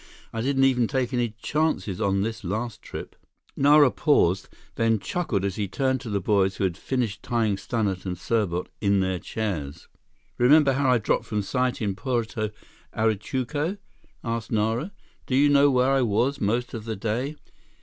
I 0.33 0.41
didn't 0.41 0.63
even 0.63 0.87
take 0.87 1.13
any 1.13 1.35
chances 1.43 2.01
on 2.01 2.23
this 2.23 2.43
last 2.43 2.81
trip." 2.81 3.15
Nara 3.55 3.91
paused, 3.91 4.49
then 4.73 4.97
chuckled 4.97 5.45
as 5.45 5.57
he 5.57 5.67
turned 5.67 6.01
to 6.01 6.09
the 6.09 6.19
boys 6.19 6.55
who 6.55 6.63
had 6.63 6.75
finished 6.75 7.21
tying 7.21 7.55
Stannart 7.55 8.03
and 8.03 8.17
Serbot 8.17 8.65
in 8.81 8.99
their 9.01 9.19
chairs. 9.19 9.87
"Remember 10.39 10.73
how 10.73 10.89
I 10.89 10.97
dropped 10.97 11.25
from 11.25 11.43
sight 11.43 11.83
in 11.83 11.95
Puerto 11.95 12.49
Ayacucho?" 12.97 13.77
asked 14.23 14.51
Nara. 14.51 14.91
"Do 15.27 15.35
you 15.35 15.49
know 15.49 15.69
where 15.69 15.91
I 15.91 16.01
was 16.01 16.41
most 16.41 16.73
of 16.73 16.85
the 16.85 16.95
day? 16.95 17.35